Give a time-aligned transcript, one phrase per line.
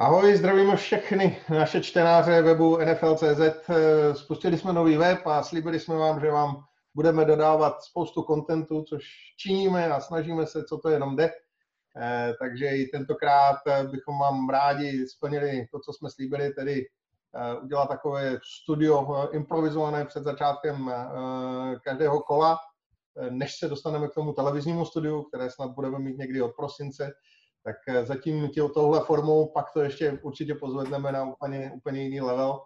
[0.00, 3.70] Ahoj, zdravíme všechny naše čtenáře webu NFL.cz.
[4.12, 6.64] Spustili jsme nový web a slíbili jsme vám, že vám
[6.94, 9.04] budeme dodávat spoustu kontentu, což
[9.36, 11.30] činíme a snažíme se, co to jenom jde.
[11.96, 13.56] Eh, takže i tentokrát
[13.90, 16.86] bychom vám rádi splnili to, co jsme slíbili, tedy
[17.34, 22.58] eh, udělat takové studio improvizované před začátkem eh, každého kola,
[23.30, 27.12] než se dostaneme k tomu televiznímu studiu, které snad budeme mít někdy od prosince
[27.64, 32.20] tak eh, zatím tím touhle formou pak to ještě určitě pozvedneme na úplně, úplně jiný
[32.20, 32.60] level.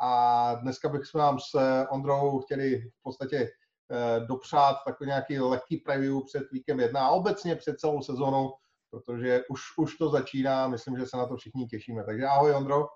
[0.00, 5.76] A dneska bychom vám s eh, Ondrou chtěli v podstatě eh, dopřát takový nějaký lehký
[5.76, 8.54] preview před víkem jedna a obecně před celou sezónou,
[8.90, 12.04] protože už, už to začíná, myslím, že se na to všichni těšíme.
[12.04, 12.86] Takže ahoj Ondro.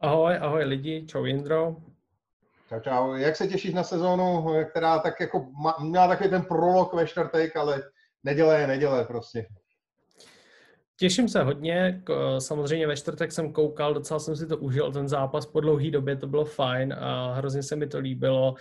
[0.00, 1.76] Ahoj, ahoj lidi, čau Jindro.
[2.68, 3.12] Čau, čau.
[3.12, 5.46] Jak se těšíš na sezónu, která tak jako
[5.80, 7.82] měla takový ten prolog ve čtvrtek, ale
[8.24, 9.46] neděle je neděle prostě.
[10.98, 12.02] Těším se hodně,
[12.38, 16.16] samozřejmě ve čtvrtek jsem koukal, docela jsem si to užil, ten zápas po dlouhé době,
[16.16, 18.54] to bylo fajn a hrozně se mi to líbilo.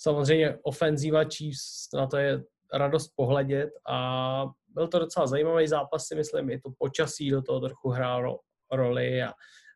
[0.00, 2.42] Samozřejmě ofenzíva Chiefs, na to je
[2.74, 7.60] radost pohledět a byl to docela zajímavý zápas, si myslím, i to počasí do toho
[7.60, 8.38] trochu hrál
[8.72, 9.28] roli a,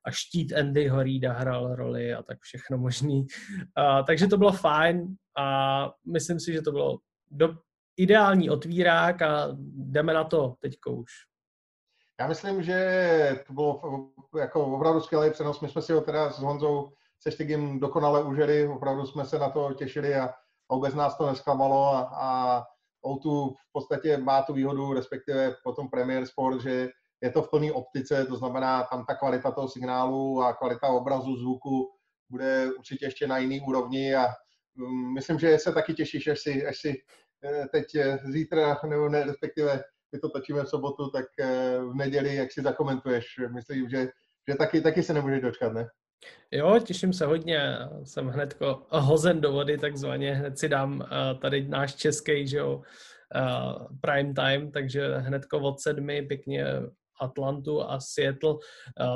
[0.06, 3.26] a štít Andy Horida hrál roli a tak všechno možný.
[3.76, 5.06] A, takže to bylo fajn
[5.38, 6.98] a myslím si, že to bylo
[7.30, 7.54] do,
[7.96, 11.31] ideální otvírák a jdeme na to teďko už.
[12.20, 13.80] Já myslím, že to bylo
[14.38, 15.60] jako opravdu skvělý přenos.
[15.60, 19.50] My jsme si ho teda s Honzou se Štigem dokonale užili, opravdu jsme se na
[19.50, 20.34] to těšili a,
[20.70, 22.62] a vůbec nás to nesklamalo a, a
[23.04, 26.88] O2 v podstatě má tu výhodu, respektive potom Premier Sport, že
[27.22, 31.36] je to v plné optice, to znamená tam ta kvalita toho signálu a kvalita obrazu,
[31.36, 31.90] zvuku
[32.30, 34.26] bude určitě ještě na jiný úrovni a
[34.78, 36.94] um, myslím, že se taky těšíš, až si, až si
[37.44, 41.94] eh, teď eh, zítra, nebo ne, respektive my to točíme v sobotu, tak eh, v
[41.94, 44.08] neděli, jak si zakomentuješ, myslím, že,
[44.48, 45.88] že taky, taky se nemůžeš dočkat, ne?
[46.50, 47.78] Jo, těším se hodně.
[48.04, 48.58] Jsem hned
[48.90, 50.34] hozen do vody, takzvaně.
[50.34, 52.82] Hned si dám eh, tady náš český, že jo,
[53.36, 56.66] eh, prime time, takže hnedko od sedmi pěkně
[57.20, 58.54] Atlantu a Seattle.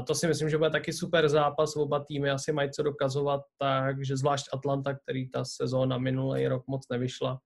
[0.07, 1.77] To si myslím, že bude taky super zápas.
[1.77, 6.89] Oba týmy asi mají co dokazovat, takže zvlášť Atlanta, který ta sezóna minulý rok moc
[6.91, 7.41] nevyšla.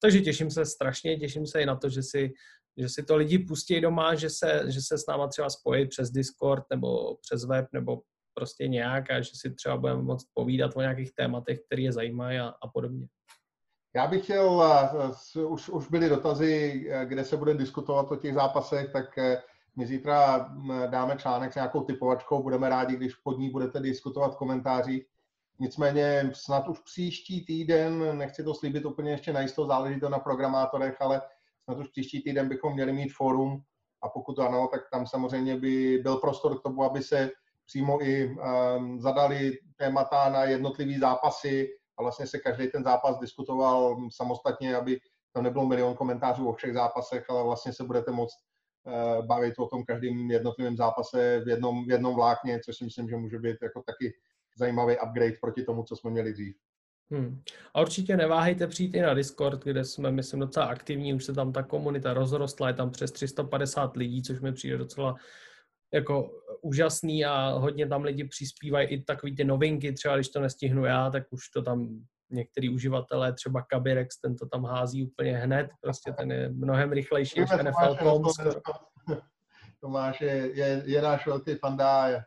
[0.00, 2.32] Takže těším se strašně, těším se i na to, že si
[2.76, 6.10] že si to lidi pustí doma, že se, že se s náma třeba spojí přes
[6.10, 8.00] Discord nebo přes web nebo
[8.34, 12.38] prostě nějak a že si třeba budeme moct povídat o nějakých tématech, které je zajímají
[12.38, 13.06] a, a podobně.
[13.96, 14.62] Já bych chtěl,
[15.48, 19.42] už, už byly dotazy, kde se bude diskutovat o těch zápasech, tak eh,
[19.76, 20.48] my zítra
[20.86, 25.06] dáme článek s nějakou typovačkou, budeme rádi, když pod ní budete diskutovat v komentářích.
[25.58, 30.96] Nicméně snad už příští týden, nechci to slíbit úplně ještě najisto, záleží to na programátorech,
[31.00, 31.22] ale
[31.64, 33.62] snad už příští týden bychom měli mít fórum
[34.02, 37.30] a pokud ano, tak tam samozřejmě by byl prostor k tomu, aby se
[37.66, 43.96] přímo i um, zadali témata na jednotlivý zápasy a vlastně se každý ten zápas diskutoval
[44.10, 45.00] samostatně, aby
[45.32, 48.34] tam nebylo milion komentářů o všech zápasech, ale vlastně se budete moct
[48.86, 53.08] uh, bavit o tom každým jednotlivým zápase v jednom, v jednom vlákně, což si myslím,
[53.08, 54.12] že může být jako taky
[54.56, 56.56] zajímavý upgrade proti tomu, co jsme měli dřív.
[57.10, 57.42] Hmm.
[57.74, 61.52] A určitě neváhejte přijít i na Discord, kde jsme, myslím, docela aktivní, už se tam
[61.52, 65.14] ta komunita rozrostla, je tam přes 350 lidí, což mi přijde docela
[65.94, 66.30] jako
[66.62, 71.10] úžasný a hodně tam lidi přispívají i takový ty novinky, třeba když to nestihnu já,
[71.10, 76.12] tak už to tam některý uživatelé, třeba Kabirex, ten to tam hází úplně hned, prostě
[76.12, 78.22] ten je mnohem rychlejší než NFL.com.
[79.80, 82.24] Tomáš je, je, je náš velký fanda,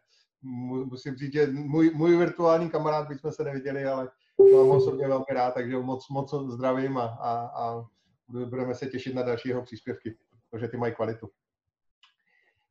[0.86, 4.10] musím říct, že můj, můj virtuální kamarád, jsme se neviděli, ale
[4.56, 7.86] mám osobně velmi rád, takže moc, moc zdravím a, a, a
[8.28, 10.18] budeme se těšit na další jeho příspěvky,
[10.50, 11.30] protože ty mají kvalitu.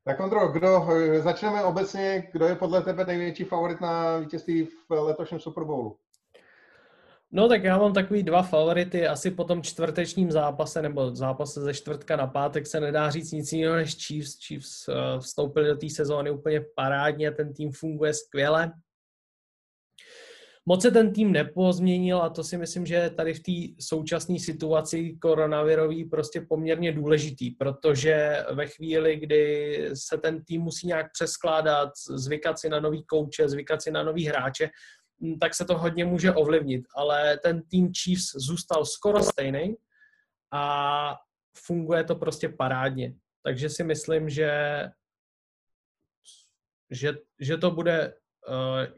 [0.05, 0.87] Tak Ondro, kdo,
[1.22, 5.97] začneme obecně, kdo je podle tebe největší favorit na vítězství v letošním Super Bowlu?
[7.32, 11.75] No tak já mám takový dva favority, asi po tom čtvrtečním zápase nebo zápase ze
[11.75, 14.38] čtvrtka na pátek se nedá říct nic jiného než Chiefs.
[14.46, 18.73] Chiefs uh, vstoupili do té sezóny úplně parádně, ten tým funguje skvěle.
[20.69, 25.19] Moc se ten tým nepozměnil a to si myslím, že tady v té současné situaci
[25.23, 32.59] koronavirový prostě poměrně důležitý, protože ve chvíli, kdy se ten tým musí nějak přeskládat, zvykat
[32.59, 34.71] si na nový kouče, zvykat si na nový hráče,
[35.21, 36.85] hm, tak se to hodně může ovlivnit.
[36.97, 39.77] Ale ten tým Chiefs zůstal skoro stejný
[40.53, 41.17] a
[41.67, 43.15] funguje to prostě parádně.
[43.43, 44.83] Takže si myslím, že,
[46.91, 48.15] že, že to bude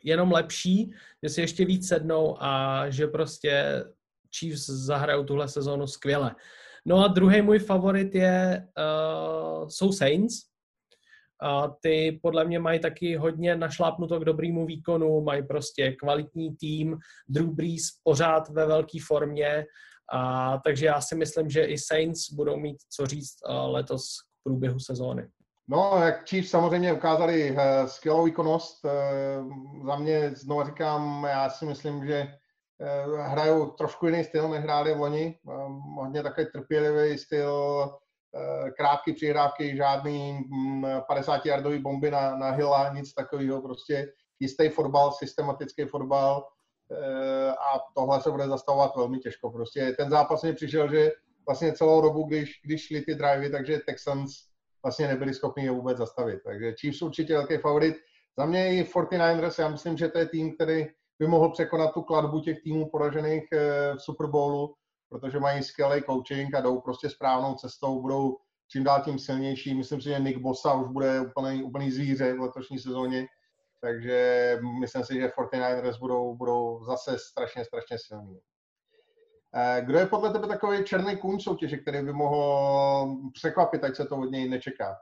[0.05, 0.93] jenom lepší,
[1.23, 3.85] že si ještě víc sednou a že prostě
[4.39, 6.35] Chiefs zahrajou tuhle sezónu skvěle.
[6.87, 10.35] No a druhý můj favorit je, uh, jsou Saints.
[11.43, 16.99] a ty podle mě mají taky hodně našlápnuto k dobrému výkonu, mají prostě kvalitní tým,
[17.29, 19.65] Drew Brees pořád ve velké formě,
[20.13, 24.79] a, takže já si myslím, že i Saints budou mít co říct letos k průběhu
[24.79, 25.29] sezóny.
[25.71, 28.85] No, jak Chiefs samozřejmě ukázali uh, skvělou výkonnost.
[28.85, 32.27] Uh, za mě znovu říkám, já si myslím, že
[33.07, 35.39] uh, hrajou trošku jiný styl, než hráli v loni.
[35.99, 37.85] Hodně takový trpělivý styl,
[38.77, 43.63] krátké přihrávky, žádný um, 50-yardový bomby na, na Hilla, nic takového.
[43.63, 46.47] Prostě jistý fotbal, systematický fotbal
[47.73, 49.51] a tohle se bude zastavovat velmi těžko.
[49.51, 51.11] Prostě ten zápas mi přišel, že
[51.47, 54.48] vlastně celou dobu, když, když šli ty drivey, takže Texans
[54.83, 56.41] vlastně nebyli schopni je vůbec zastavit.
[56.45, 57.97] Takže Chiefs určitě velký favorit.
[58.39, 60.87] Za mě i 49ers, já myslím, že to je tým, který
[61.19, 64.75] by mohl překonat tu kladbu těch týmů poražených eh, v Super Bowlu,
[65.09, 68.37] protože mají skvělý coaching a jdou prostě správnou cestou, budou
[68.71, 69.75] čím dál tím silnější.
[69.75, 73.27] Myslím si, že Nick Bosa už bude úplný, úplný zvíře v letošní sezóně,
[73.81, 78.41] takže myslím si, že 49ers budou, budou zase strašně, strašně silní.
[79.55, 84.05] Eh, kdo je podle tebe takový černý kůň soutěže, který by mohl překvapit, ať se
[84.05, 84.97] to od něj nečeká?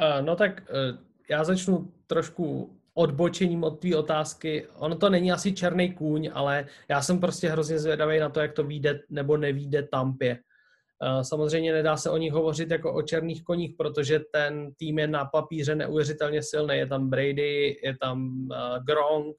[0.00, 0.98] Uh, no tak uh,
[1.30, 4.66] já začnu trošku odbočením od té otázky.
[4.76, 8.52] Ono to není asi černý kůň, ale já jsem prostě hrozně zvědavý na to, jak
[8.52, 10.38] to vyjde nebo nevíde Tampě.
[11.22, 15.24] Samozřejmě nedá se o nich hovořit jako o černých koních, protože ten tým je na
[15.24, 16.76] papíře neuvěřitelně silný.
[16.76, 18.48] Je tam Brady, je tam
[18.86, 19.36] Gronk,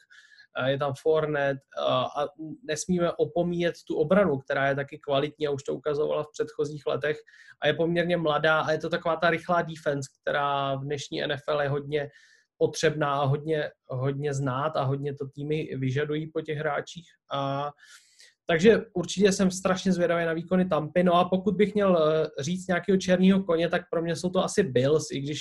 [0.67, 1.57] je tam Fornet
[1.87, 2.25] a
[2.63, 7.17] nesmíme opomíjet tu obranu, která je taky kvalitní a už to ukazovala v předchozích letech
[7.61, 11.61] a je poměrně mladá a je to taková ta rychlá defense, která v dnešní NFL
[11.61, 12.09] je hodně
[12.57, 17.05] potřebná a hodně, hodně znát a hodně to týmy vyžadují po těch hráčích.
[17.33, 17.71] A,
[18.45, 21.03] takže určitě jsem strašně zvědavý na výkony Tampy.
[21.03, 24.43] No a pokud bych měl eh, říct nějakého černého koně, tak pro mě jsou to
[24.43, 25.39] asi Bills, i když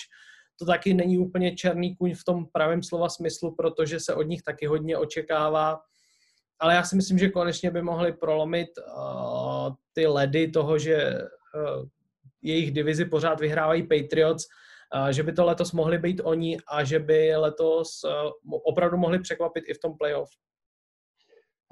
[0.59, 4.43] to taky není úplně černý kuň v tom pravém slova smyslu, protože se od nich
[4.43, 5.81] taky hodně očekává.
[6.61, 11.85] Ale já si myslím, že konečně by mohli prolomit uh, ty ledy toho, že uh,
[12.43, 14.45] jejich divizi pořád vyhrávají Patriots,
[14.95, 18.11] uh, že by to letos mohli být oni a že by letos uh,
[18.65, 20.31] opravdu mohli překvapit i v tom playoff.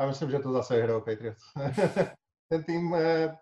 [0.00, 1.42] Já myslím, že to zase hrajou Patriots.
[2.48, 2.94] Ten tým,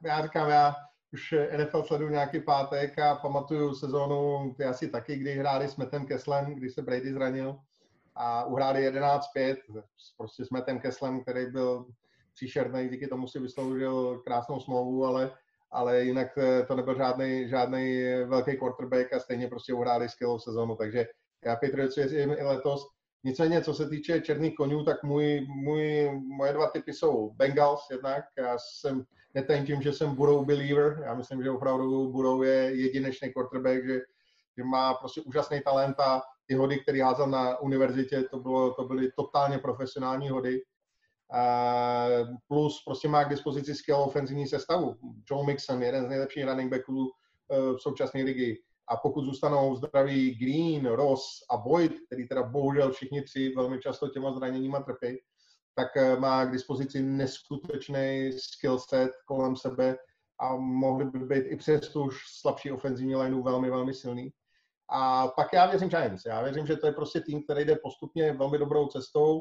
[0.05, 0.75] já říkám, já
[1.13, 6.07] už NFL sleduju nějaký pátek a pamatuju sezónu, ty asi taky, kdy hráli s Metem
[6.07, 7.59] Keslem, když se Brady zranil
[8.15, 9.57] a uhráli 11-5,
[10.17, 11.87] prostě s Metem Keslem, který byl
[12.35, 15.33] příšerný, díky tomu si vysloužil krásnou smlouvu, ale,
[15.71, 20.77] ale jinak eh, to nebyl žádný, žádný velký quarterback a stejně prostě uhráli skvělou sezónu,
[20.77, 21.07] takže
[21.45, 22.87] já Patriots věřím i letos.
[23.25, 28.25] Nicméně, co se týče černých konňů, tak můj, můj, moje dva typy jsou Bengals jednak.
[28.39, 29.05] Já jsem
[29.39, 31.03] netajím tím, že jsem Burrow believer.
[31.05, 34.01] Já myslím, že opravdu Burrow je jedinečný quarterback, že,
[34.57, 38.85] že má prostě úžasný talent a ty hody, které házel na univerzitě, to, bylo, to
[38.85, 40.63] byly totálně profesionální hody.
[41.35, 44.97] Uh, plus prostě má k dispozici skvělou ofenzivní sestavu.
[45.31, 48.63] Joe Mixon, jeden z nejlepších running backů uh, v současné ligy.
[48.89, 54.09] A pokud zůstanou zdraví Green, Ross a Boyd, který teda bohužel všichni tři velmi často
[54.09, 55.19] těma zraněníma trpí,
[55.79, 59.97] tak eh, má k dispozici neskutečný skill set kolem sebe
[60.41, 64.33] a mohli by být i přes tu už slabší ofenzivní lineu velmi, velmi silný.
[64.91, 66.25] A pak já věřím Giants.
[66.27, 69.41] Já věřím, že to je prostě tým, který jde postupně velmi dobrou cestou.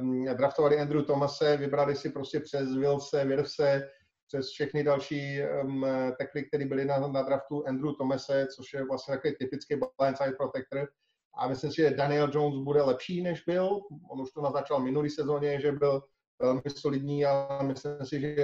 [0.00, 3.88] Um, draftovali Andrew Thomase, vybrali si prostě přes Wilse, Virse,
[4.26, 5.86] přes všechny další um,
[6.18, 10.88] tekly, které byly na, na draftu Andrew Thomase, což je vlastně takový typický blindside protector
[11.34, 13.80] a myslím si, že Daniel Jones bude lepší, než byl.
[14.10, 16.02] On už to naznačil minulý sezóně, že byl
[16.38, 18.34] velmi solidní, ale myslím si, že,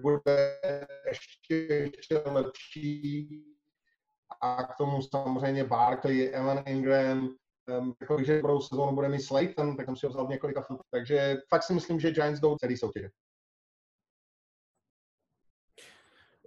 [0.00, 0.60] bude
[1.08, 1.54] ještě,
[1.96, 3.28] ještě lepší.
[4.40, 7.36] A k tomu samozřejmě Barkley, Evan Ingram,
[7.98, 10.82] takový, že budou sezónu bude mít Slayton, tak jsem si ho vzal několika filmů.
[10.90, 13.08] Takže fakt si myslím, že Giants jdou celý soutěže.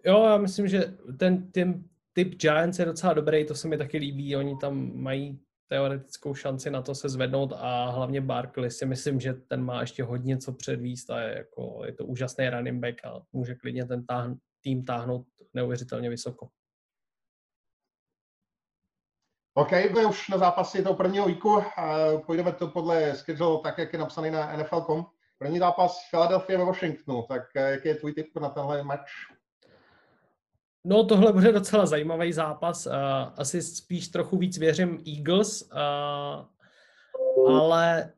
[0.05, 3.97] Jo, já myslím, že ten, ten typ Giants je docela dobrý, to se mi taky
[3.97, 9.19] líbí, oni tam mají teoretickou šanci na to se zvednout a hlavně Barkley si myslím,
[9.19, 13.05] že ten má ještě hodně co předvíst a je, jako, je to úžasný running back
[13.05, 16.49] a může klidně ten táhn, tým táhnout neuvěřitelně vysoko.
[19.53, 21.63] OK, jsme už na zápasy toho prvního víku.
[22.25, 25.05] Půjdeme to podle schedule tak, jak je napsaný na NFL.com.
[25.37, 27.25] První zápas Philadelphia ve Washingtonu.
[27.29, 29.36] Tak eh, jaký je tvůj tip na tenhle match?
[30.89, 32.85] No, tohle bude docela zajímavý zápas.
[32.85, 32.93] Uh,
[33.35, 38.13] asi spíš trochu víc věřím Eagles, uh, ale,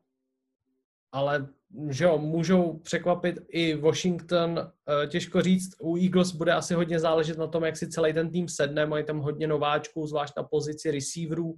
[1.12, 1.48] ale
[1.88, 7.38] že jo, můžou překvapit i Washington, uh, těžko říct, u Eagles bude asi hodně záležet
[7.38, 10.90] na tom, jak si celý ten tým sedne, mají tam hodně nováčků, zvlášť na pozici
[10.90, 11.54] receiverů,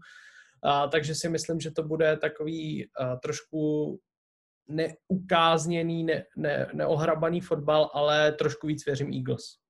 [0.92, 2.88] takže si myslím, že to bude takový
[3.22, 3.98] trošku
[4.68, 9.61] neukázněný, ne, ne, neohrabaný fotbal, ale trošku víc věřím Eagles.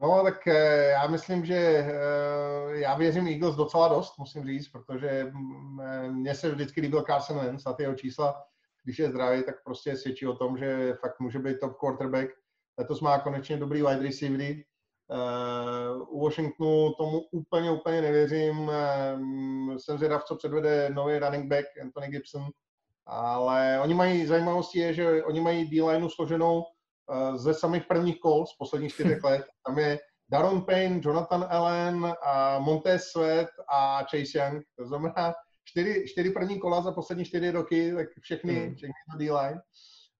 [0.00, 5.24] No, tak eh, já myslím, že eh, já věřím Eagles docela dost, musím říct, protože
[5.34, 8.44] mm, eh, mně se vždycky líbil Carson Wentz a ty jeho čísla,
[8.84, 12.28] když je zdravý, tak prostě svědčí o tom, že fakt může být top quarterback.
[12.78, 14.64] Letos má konečně dobrý wide receivery.
[16.08, 18.70] U Washingtonu tomu úplně, úplně nevěřím.
[19.76, 22.46] Jsem zvědav, co předvede nový running back Anthony Gibson,
[23.06, 26.64] ale oni mají, zajímavosti je, že oni mají D-lineu složenou
[27.36, 29.46] ze samých prvních kol z posledních čtyřech let.
[29.66, 29.98] Tam je
[30.30, 34.64] Daron Payne, Jonathan Allen, a Montez Sweat a Chase Young.
[34.78, 35.34] To znamená
[35.64, 38.74] čtyři, čtyři první kola za poslední čtyři roky, tak všechny, mm.
[38.74, 39.60] všechny na D-line.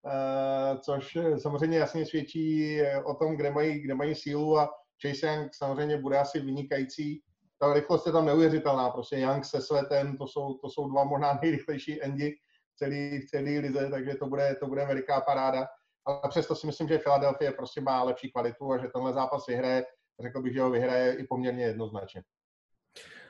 [0.03, 4.71] Uh, což samozřejmě jasně svědčí o tom, kde mají, kde mají sílu a
[5.07, 7.23] Chase Young samozřejmě bude asi vynikající.
[7.61, 11.39] Ta rychlost je tam neuvěřitelná, prostě Young se Sweatem, to jsou, to jsou dva možná
[11.43, 12.35] nejrychlejší endi
[12.75, 15.67] v celé, v celé lize, takže to bude, to bude veliká paráda
[16.09, 19.85] ale přesto si myslím, že Philadelphia prostě má lepší kvalitu a že tenhle zápas vyhraje,
[20.23, 22.23] řekl bych, že ho vyhraje i poměrně jednoznačně.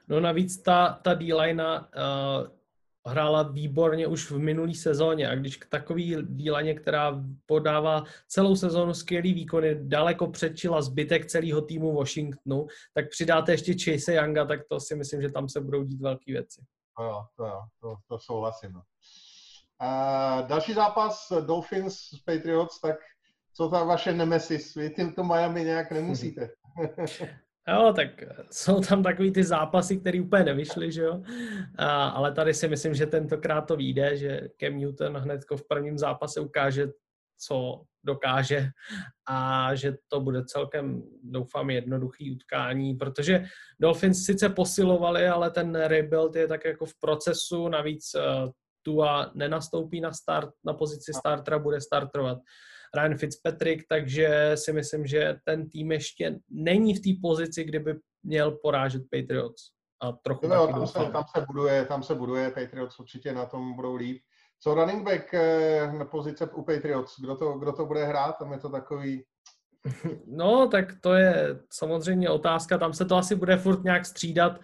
[0.09, 1.87] No navíc ta, ta D-line uh,
[3.07, 8.95] hrála výborně už v minulý sezóně a když k takový d která podává celou sezónu
[8.95, 14.81] skvělý výkony, daleko předčila zbytek celého týmu Washingtonu, tak přidáte ještě Chase Younga, tak to
[14.81, 16.63] si myslím, že tam se budou dít velké věci.
[16.99, 18.81] To jo, to jo, to, to souhlasím.
[20.47, 22.97] Další zápas Dolphins s Patriots, tak
[23.55, 24.75] co ta vaše nemesis?
[24.75, 26.49] Vy to Miami nějak nemusíte.
[27.69, 28.09] Jo, tak
[28.51, 31.23] jsou tam takový ty zápasy, které úplně nevyšly, že jo.
[31.79, 35.99] A, ale tady si myslím, že tentokrát to vyjde, že Cam Newton hned v prvním
[35.99, 36.89] zápase ukáže,
[37.39, 38.69] co dokáže
[39.29, 43.45] a že to bude celkem, doufám, jednoduchý utkání, protože
[43.81, 48.17] Dolphins sice posilovali, ale ten rebuild je tak jako v procesu, navíc
[48.89, 52.39] eh, Tua nenastoupí na start, na pozici startera, bude startovat
[52.97, 58.51] Ryan Fitzpatrick, takže si myslím, že ten tým ještě není v té pozici, kdyby měl
[58.51, 59.63] porážet Patriots.
[60.03, 63.75] A trochu no, tam, se, tam, se buduje, tam se buduje, Patriots určitě na tom
[63.77, 64.23] budou líp.
[64.61, 68.39] Co running back eh, na pozice u Patriots, kdo to, kdo to bude hrát?
[68.39, 69.25] Tam je to takový...
[70.27, 74.61] No, tak to je samozřejmě otázka, tam se to asi bude furt nějak střídat.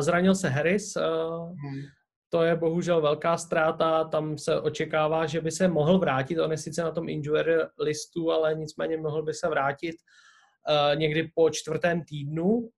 [0.00, 1.82] Zranil se Harris, hmm
[2.32, 6.58] to je bohužel velká ztráta, tam se očekává, že by se mohl vrátit, on je
[6.58, 12.04] sice na tom injury listu, ale nicméně mohl by se vrátit uh, někdy po čtvrtém
[12.04, 12.68] týdnu, uh,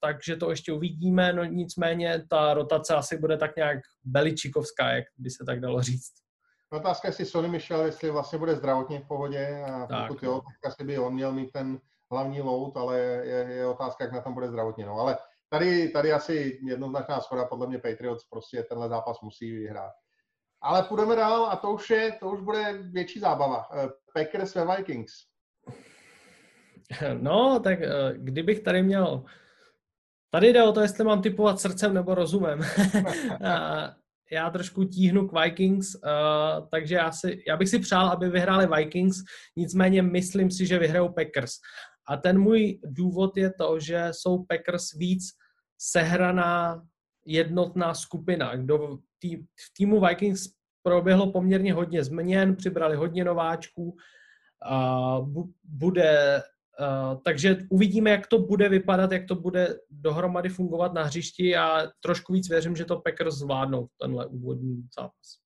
[0.00, 5.30] takže to ještě uvidíme, no nicméně ta rotace asi bude tak nějak beličikovská, jak by
[5.30, 6.12] se tak dalo říct.
[6.72, 10.08] Otázka, jestli Sony Michel, jestli vlastně bude zdravotně v pohodě a tak.
[10.08, 14.04] pokud jo, tak asi by on měl mít ten hlavní load, ale je, je otázka,
[14.04, 14.86] jak na tom bude zdravotně.
[14.86, 14.98] No.
[14.98, 15.18] Ale
[15.54, 19.92] tady, tady asi jednoznačná schoda, podle mě Patriots prostě tenhle zápas musí vyhrát.
[20.62, 23.66] Ale půjdeme dál a to už, je, to už bude větší zábava.
[23.72, 25.12] Eh, Packers ve Vikings.
[27.20, 29.24] No, tak eh, kdybych tady měl...
[30.30, 32.60] Tady jde o to, jestli mám typovat srdcem nebo rozumem.
[34.32, 38.66] já trošku tíhnu k Vikings, uh, takže já, si, já bych si přál, aby vyhráli
[38.76, 39.16] Vikings,
[39.56, 41.52] nicméně myslím si, že vyhrajou Packers.
[42.08, 45.24] A ten můj důvod je to, že jsou Packers víc
[45.90, 46.82] sehraná
[47.26, 48.56] jednotná skupina.
[48.56, 50.48] Kdo tý, v týmu Vikings
[50.82, 53.96] proběhlo poměrně hodně změn, přibrali hodně nováčků,
[54.70, 55.18] a
[55.64, 56.42] bude,
[56.78, 61.82] a, takže uvidíme, jak to bude vypadat, jak to bude dohromady fungovat na hřišti a
[62.00, 65.44] trošku víc věřím, že to Packers zvládnou tenhle úvodní zápas.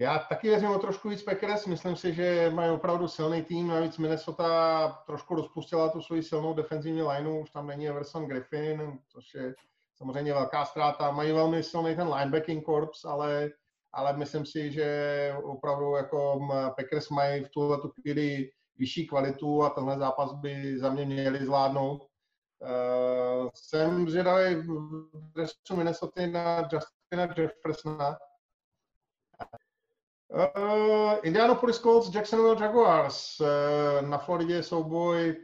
[0.00, 3.98] Já taky věřím o trošku víc Packers, myslím si, že mají opravdu silný tým, navíc
[3.98, 9.54] Minnesota trošku rozpustila tu svoji silnou defenzivní lineu, už tam není Everson Griffin, což je
[9.98, 11.10] samozřejmě velká ztráta.
[11.10, 13.50] Mají velmi silný ten linebacking corps, ale,
[13.92, 19.98] ale myslím si, že opravdu jako Packers mají v tuhle chvíli vyšší kvalitu a tenhle
[19.98, 22.06] zápas by za mě měli zvládnout.
[22.60, 28.18] Uh, jsem zvědavý v dresu Minnesota na Justina Jeffersona.
[30.56, 33.40] Uh, Indianapolis Colts, Jacksonville Jaguars.
[33.40, 33.46] Uh,
[34.08, 35.36] na Floridě souboj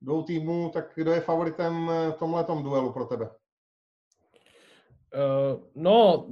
[0.00, 3.30] dvou týmů, tak kdo je favoritem v tomhle duelu pro tebe?
[5.14, 6.26] Uh, no,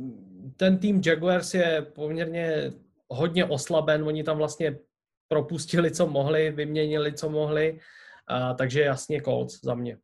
[0.56, 2.72] ten tým Jaguars je poměrně
[3.08, 4.78] hodně oslaben, oni tam vlastně
[5.28, 7.78] propustili, co mohli, vyměnili, co mohli,
[8.58, 9.99] takže jasně Colts za mě.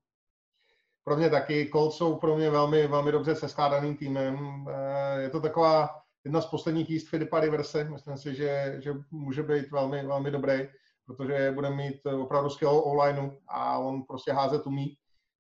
[1.04, 1.68] Pro mě taky.
[1.72, 4.34] Colts jsou pro mě velmi, velmi dobře seskládaným týmem.
[4.34, 4.70] Uh,
[5.18, 5.88] je to taková,
[6.24, 7.84] jedna z posledních jíst Filipa Riverse.
[7.84, 10.68] Myslím si, že, že může být velmi, velmi dobrý,
[11.06, 14.96] protože bude mít opravdu skvělou online a on prostě házet umí.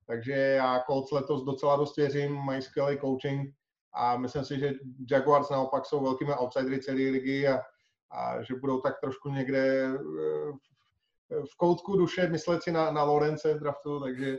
[0.06, 3.54] Takže já Colts letos docela dost věřím, mají skvělý coaching
[3.94, 4.72] a myslím si, že
[5.10, 7.62] Jaguars naopak jsou velkými outsidery celé ligy a,
[8.10, 13.54] a že budou tak trošku někde eh, v koutku duše myslet si na, na Lorence
[13.54, 14.38] v draftu, takže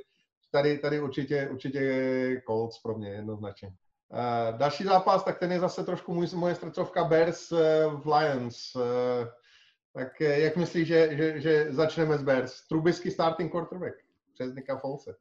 [0.52, 3.74] tady, tady určitě, určitě je Colts pro mě jednoznačně.
[4.10, 7.60] Uh, další zápas, tak ten je zase trošku můj, moje srdcovka Bears uh,
[8.02, 8.76] v Lions.
[8.76, 8.82] Uh,
[9.94, 12.68] tak jak myslíš, že, že, že začneme s Bears?
[12.68, 13.96] Trubisky starting quarterback
[14.34, 15.16] přes Nika Folse.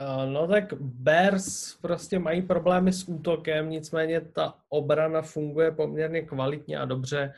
[0.00, 6.78] Uh, no tak Bears prostě mají problémy s útokem, nicméně ta obrana funguje poměrně kvalitně
[6.78, 7.32] a dobře.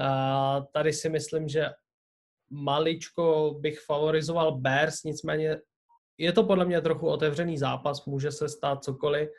[0.00, 1.66] Uh, tady si myslím, že
[2.50, 5.56] maličko bych favorizoval Bears, nicméně
[6.18, 9.30] je to podle mě trochu otevřený zápas, může se stát cokoliv,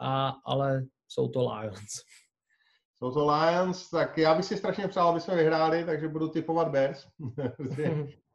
[0.00, 1.90] a, ale jsou to Lions.
[2.98, 6.68] Jsou to Lions, tak já bych si strašně přál, aby jsme vyhráli, takže budu typovat
[6.68, 7.06] Bears.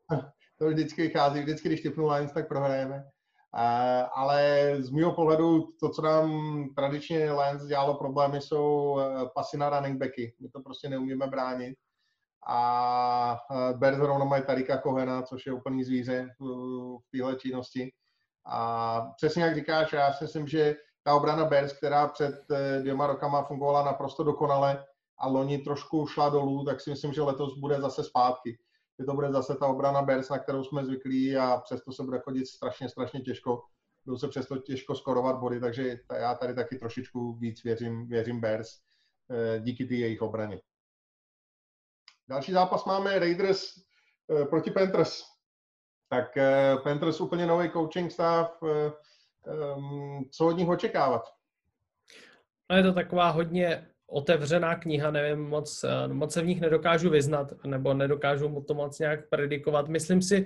[0.59, 3.03] to vždycky vychází, vždycky, když typnu Lions, tak prohrajeme.
[4.13, 6.29] Ale z mého pohledu to, co nám
[6.75, 10.35] tradičně Lions dělalo problémy, jsou eh, pasy na running backy.
[10.39, 11.77] My to prostě neumíme bránit
[12.47, 13.37] a
[13.77, 17.91] Bears zrovna mají Tarika Kohena, což je úplný zvíře v téhle činnosti.
[18.45, 23.07] A přesně jak říkáš, já si myslím, že ta obrana Bears, která před eh, dvěma
[23.07, 24.85] rokama fungovala naprosto dokonale
[25.17, 28.57] a loni trošku šla dolů, tak si myslím, že letos bude zase zpátky.
[28.99, 32.19] Že to bude zase ta obrana Bears, na kterou jsme zvyklí a přesto se bude
[32.19, 33.63] chodit strašně, strašně těžko.
[34.05, 38.69] Budou se přesto těžko skorovat body, takže já tady taky trošičku víc věřím, věřím Bears
[39.31, 40.61] eh, díky té jejich obraně.
[42.29, 43.77] Další zápas máme Raiders
[44.27, 45.23] uh, proti Panthers.
[46.09, 48.61] Tak uh, Panthers úplně nový coaching stav.
[48.61, 51.21] Um, co od nich očekávat?
[52.69, 57.53] No je to taková hodně otevřená kniha, nevím moc, moc se v nich nedokážu vyznat,
[57.65, 59.87] nebo nedokážu to moc nějak predikovat.
[59.87, 60.45] Myslím si,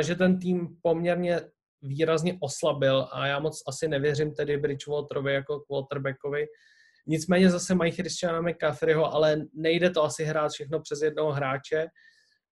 [0.00, 1.40] že ten tým poměrně
[1.82, 6.46] výrazně oslabil a já moc asi nevěřím tedy Bridgewaterovi jako quarterbackovi.
[7.06, 11.86] Nicméně zase mají Christiana McCaffreyho, ale nejde to asi hrát všechno přes jednoho hráče.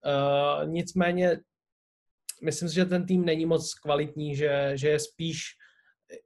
[0.05, 1.37] Uh, nicméně
[2.43, 5.43] myslím si, že ten tým není moc kvalitní, že, že je spíš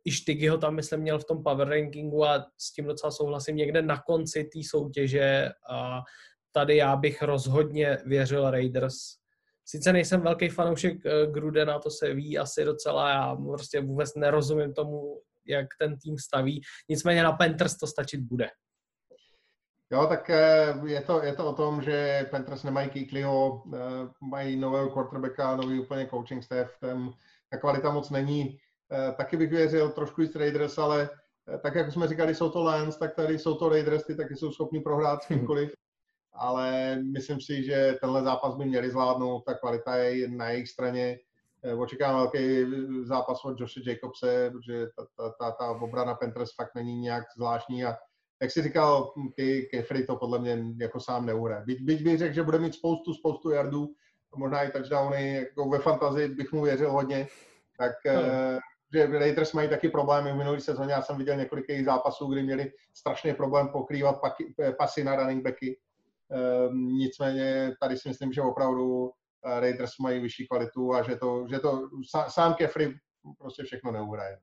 [0.06, 3.56] i Štygy ho tam, myslím, měl v tom power rankingu a s tím docela souhlasím
[3.56, 6.02] někde na konci té soutěže a
[6.52, 8.95] tady já bych rozhodně věřil Raiders.
[9.65, 14.73] Sice nejsem velký fanoušek eh, Grudena, to se ví asi docela, já prostě vůbec nerozumím
[14.73, 16.62] tomu, jak ten tým staví.
[16.89, 18.49] Nicméně na Panthers to stačit bude.
[19.91, 23.80] Jo, tak eh, je to, je to o tom, že Panthers nemají Kikliho, eh,
[24.21, 27.12] mají nového quarterbacka, nový úplně coaching staff, ten,
[27.49, 28.60] ta kvalita moc není.
[28.91, 31.10] Eh, taky bych věřil trošku víc Raiders, ale
[31.63, 34.52] tak, jak jsme říkali, jsou to Lions, tak tady jsou to Raiders, ty taky jsou
[34.52, 35.71] schopni prohrát s kýmkoliv.
[36.34, 41.19] Ale myslím si, že tenhle zápas by měli zvládnout, ta kvalita je na jejich straně.
[41.63, 42.65] Eh, očekávám velký
[43.04, 47.86] zápas od Joshe Jacobse, protože ta, ta, ta, ta obrana Panthers fakt není nějak zvláštní
[47.86, 47.95] a
[48.41, 51.63] jak jsi říkal, ty Kefry to podle mě jako sám neuhraje.
[51.65, 53.89] Byť, byť bych řekl, že bude mít spoustu, spoustu jardů,
[54.36, 57.28] možná i touchdowny, jako ve fantazii bych mu věřil hodně,
[57.78, 58.60] tak hmm.
[58.93, 62.43] Že Raiders mají taky problémy v minulý sezóně, já jsem viděl několik jejich zápasů, kdy
[62.43, 65.80] měli strašný problém pokrývat paky, eh, pasy na running backy.
[66.69, 69.12] Um, nicméně tady si myslím, že opravdu
[69.43, 71.89] Raiders mají vyšší kvalitu a že to, že to
[72.28, 72.99] sám Kefry
[73.38, 74.38] prostě všechno neuhraje.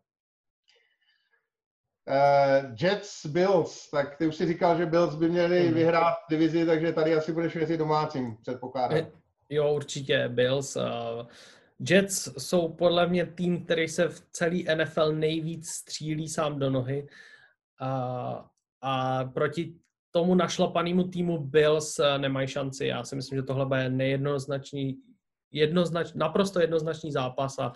[2.08, 5.74] Uh, Jets, Bills, tak ty už si říkal, že Bills by měli hmm.
[5.74, 8.98] vyhrát divizi, takže tady asi budeš věřit domácím, předpokládám.
[8.98, 9.10] Eh,
[9.50, 10.76] jo, určitě, Bills.
[10.76, 10.82] Uh,
[11.80, 17.06] Jets jsou podle mě tým, který se v celý NFL nejvíc střílí sám do nohy.
[17.82, 18.42] Uh,
[18.82, 19.74] a proti
[20.10, 22.86] tomu našlapanému týmu Bills nemají šanci.
[22.86, 24.96] Já si myslím, že tohle bude nejednoznačný,
[25.52, 27.72] jednoznač, naprosto jednoznačný zápas a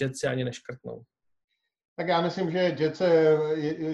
[0.00, 1.02] Jets si ani neškrtnou.
[1.96, 3.02] Tak já myslím, že Jets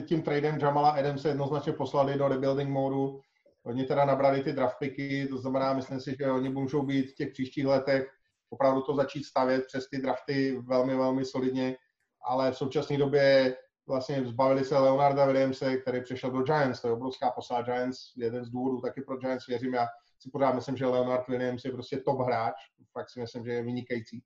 [0.06, 3.20] tím tradem Jamala Adamse jednoznačně poslali do rebuilding modu.
[3.64, 7.14] Oni teda nabrali ty draft picky, to znamená, myslím si, že oni můžou být v
[7.14, 8.15] těch příštích letech
[8.50, 11.76] opravdu to začít stavět přes ty drafty velmi, velmi solidně,
[12.24, 13.56] ale v současné době
[13.88, 18.44] vlastně zbavili se Leonarda Williamse, který přešel do Giants, to je obrovská posla Giants, jeden
[18.44, 19.86] z důvodů taky pro Giants věřím, já
[20.18, 22.54] si pořád myslím, že Leonard Williams je prostě top hráč,
[22.92, 24.22] fakt si myslím, že je vynikající.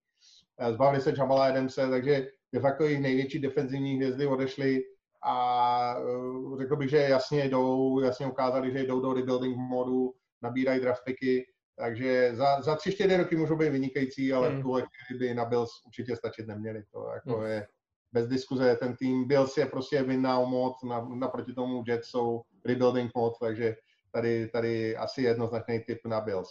[0.59, 4.81] Eh, zbavili se Jamala Adamse, takže de facto jejich největší defenzivní hvězdy odešly
[5.23, 10.81] a eh, řekl bych, že jasně jdou, jasně ukázali, že jdou do rebuilding modu, nabírají
[10.81, 11.47] draft picky,
[11.81, 14.59] takže za, za tři, čtyři roky můžou být vynikající, ale hmm.
[14.59, 16.83] v tuhle chvíli by na Bills určitě stačit neměli.
[16.93, 17.47] To jako hmm.
[17.47, 17.67] je
[18.13, 23.11] bez diskuze, ten tým Bills je prostě vinná moc, na, naproti tomu Jets jsou rebuilding
[23.15, 23.77] mod, takže
[24.13, 26.51] tady, tady asi jednoznačný typ na Bills.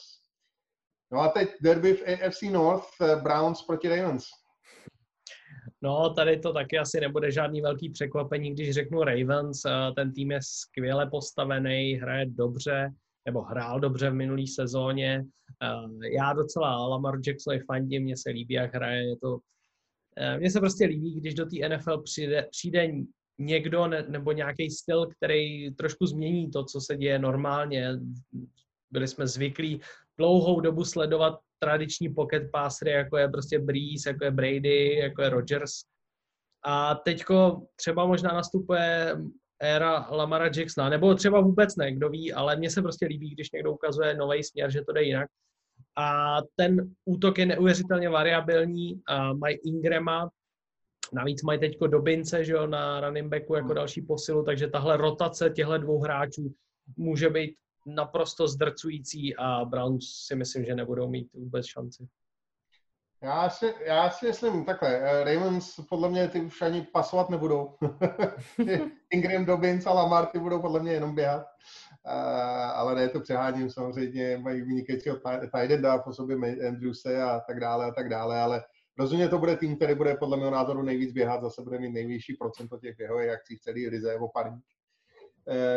[1.12, 4.26] No a teď derby v AFC North, eh, Browns proti Ravens.
[5.82, 9.66] No, tady to taky asi nebude žádný velký překvapení, když řeknu Ravens.
[9.66, 12.94] Eh, ten tým je skvěle postavený, hraje dobře,
[13.30, 15.26] nebo hrál dobře v minulý sezóně.
[15.64, 19.10] Eh, já docela Lamar Jacksonovi fandím, mně se líbí, jak hraje.
[19.10, 19.40] Je to,
[20.38, 22.92] mně se prostě líbí, když do té NFL přijde, přijde
[23.40, 27.90] někdo ne, nebo nějaký styl, který trošku změní to, co se děje normálně.
[28.92, 29.82] Byli jsme zvyklí
[30.18, 35.30] dlouhou dobu sledovat tradiční pocket passery, jako je prostě Breeze, jako je Brady, jako je
[35.30, 35.72] Rodgers.
[36.66, 39.18] A teďko třeba možná nastupuje
[39.62, 43.52] éra Lamara Jacksona, nebo třeba vůbec ne, kdo ví, ale mně se prostě líbí, když
[43.52, 45.28] někdo ukazuje nový směr, že to jde jinak.
[45.98, 50.30] A ten útok je neuvěřitelně variabilní, a mají Ingrama,
[51.14, 53.76] navíc mají teďko Dobince, že jo, na running backu jako hmm.
[53.76, 56.54] další posilu, takže tahle rotace těchto dvou hráčů
[56.98, 62.08] může být naprosto zdrcující a Browns si myslím, že nebudou mít vůbec šanci.
[63.22, 67.76] Já si, já si myslím takhle, eh, Ravens podle mě ty už ani pasovat nebudou.
[69.14, 71.46] Ingram, Dobbins a Lamar ty budou podle mě jenom běhat.
[72.06, 72.14] Uh,
[72.74, 75.20] ale ne, to přeháním, samozřejmě mají vynikajícího
[75.56, 78.64] Tidenda po sobě Andrewse a tak dále a tak dále, ale
[79.00, 82.34] rozhodně to bude tým, který bude podle mého názoru nejvíc běhat, zase bude mít nejvyšší
[82.34, 84.28] procento těch běhových akcí celý Rize o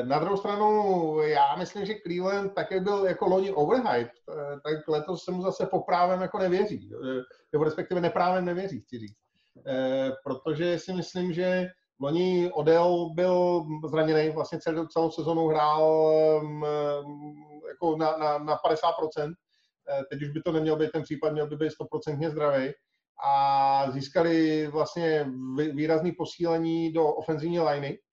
[0.05, 4.89] na druhou stranu, já myslím, že Cleveland tak, jak byl jako loni overhyped, eh, tak
[4.89, 6.91] letos se mu zase poprávem jako nevěří.
[6.95, 7.23] Eh,
[7.53, 9.17] nebo respektive neprávem nevěří, chci říct.
[10.25, 11.69] Protože si myslím, že
[12.01, 16.65] loni Odell byl zraněný, vlastně celou, celou sezonu hrál mm,
[17.69, 19.33] jako na, na, na 50%.
[20.11, 22.73] Teď už by to neměl být ten případ, měl by být 100% zdravý.
[23.25, 28.12] A získali vlastně výrazný posílení do ofenzivní liney, Eh,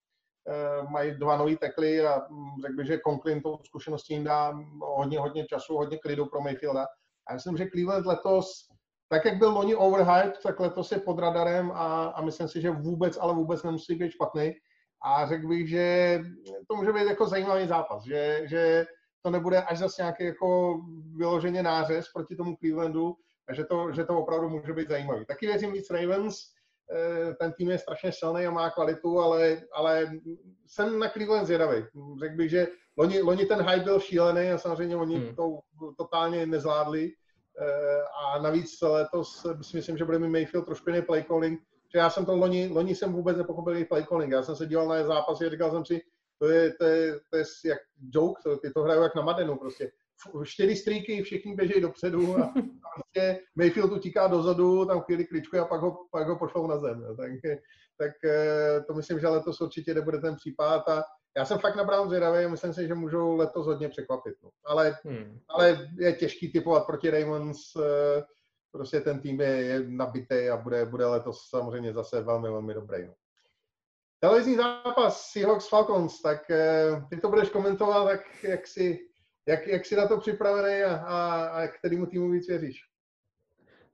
[0.90, 5.18] mají dva nový tekly a mm, řekl bych, že Conklin tou zkušeností jim dá hodně,
[5.18, 6.86] hodně času, hodně klidu pro Mayfielda.
[7.26, 8.50] A myslím, že Cleveland letos,
[9.08, 12.70] tak jak byl loni overhyped, tak letos je pod radarem a, a myslím si, že
[12.70, 14.52] vůbec, ale vůbec nemusí být špatný.
[15.02, 16.18] A řekl bych, že
[16.68, 18.86] to může být jako zajímavý zápas, že, že
[19.22, 20.80] to nebude až zase nějaký jako
[21.16, 23.14] vyloženě nářez proti tomu Clevelandu,
[23.48, 25.26] a že to, že to opravdu může být zajímavý.
[25.26, 26.59] Taky věřím víc Ravens, Eh,
[27.38, 30.10] ten tým je strašně silný a má kvalitu, ale, ale
[30.66, 31.84] jsem na Cleveland zvědavý.
[32.20, 35.34] Řekl bych, že loni, loni ten hype byl šílený a samozřejmě oni hmm.
[35.34, 35.58] to
[35.98, 37.12] totálně nezvládli.
[37.60, 41.60] Eh, a navíc letos si myslím, že bude mít Mayfield trošku jiný play calling,
[41.92, 44.32] že já jsem to loni, loni jsem vůbec nepochopil jejich play calling.
[44.32, 46.00] Já jsem se díval na zápasy a říkal jsem si,
[46.38, 47.78] to je, to je, to je jak
[48.14, 49.90] joke, to, ty to hrajou jak na Madenu prostě
[50.44, 52.54] čtyři strýky, všichni běží dopředu a,
[52.94, 57.02] prostě Mayfield utíká dozadu, tam chvíli kličkuje a pak ho, pak ho pošlou na zem.
[57.02, 57.16] Jo.
[57.16, 57.30] Tak,
[57.98, 61.02] tak eh, to myslím, že letos určitě nebude ten případ a
[61.36, 64.34] já jsem fakt na Brown zvědavý a myslím si, že můžou letos hodně překvapit.
[64.42, 64.50] No.
[64.64, 65.40] Ale, hmm.
[65.48, 68.22] ale je těžký typovat proti Ravens, eh,
[68.72, 73.06] prostě ten tým je, je nabitý a bude, bude letos samozřejmě zase velmi, velmi dobrý.
[73.06, 73.14] No.
[74.20, 79.09] Televizní zápas Seahawks Falcons, tak eh, ty to budeš komentovat, tak jak si
[79.50, 82.80] jak, jak jsi na to připravený a, a, a kterému týmu víc věříš?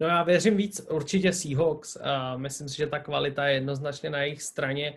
[0.01, 1.97] No já věřím víc určitě Seahawks.
[1.97, 4.97] A myslím si, že ta kvalita je jednoznačně na jejich straně.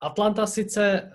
[0.00, 1.12] Atlanta sice